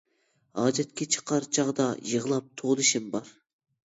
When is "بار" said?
3.17-3.33